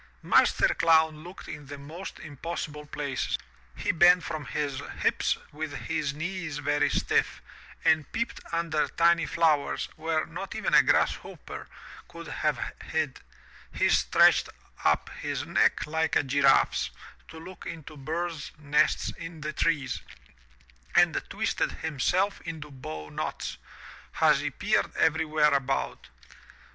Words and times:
Master 0.23 0.73
Clown 0.73 1.23
looked 1.23 1.47
in 1.47 1.67
the 1.67 1.77
most 1.77 2.17
impossible 2.19 2.87
places, 2.87 3.37
he 3.75 3.91
bent 3.91 4.23
from 4.23 4.45
his 4.45 4.79
hips 5.03 5.37
with 5.51 5.73
his 5.77 6.11
knees 6.11 6.57
very 6.57 6.89
stiff, 6.89 7.39
and 7.85 8.11
peeped 8.11 8.39
under 8.51 8.87
tiny 8.87 9.27
flowers 9.27 9.89
where 9.97 10.25
not 10.25 10.55
even 10.55 10.73
a 10.73 10.81
grasshopper 10.81 11.67
could 12.07 12.25
have 12.27 12.57
hid, 12.81 13.19
he 13.71 13.89
stretched 13.89 14.49
up 14.83 15.11
his 15.21 15.45
neck 15.45 15.85
like 15.85 16.15
a 16.15 16.23
giraffe's, 16.23 16.89
to 17.27 17.37
look 17.39 17.67
into 17.67 17.95
bird's 17.95 18.51
nests 18.57 19.09
in 19.19 19.41
the 19.41 19.53
trees, 19.53 20.01
and 20.95 21.13
twisted 21.29 21.71
himself 21.71 22.39
into^ 22.43 22.71
bowknots 22.81 23.57
as 24.19 24.39
he 24.39 24.49
peered 24.49 24.95
everywhere 24.95 25.53
about. 25.53 26.09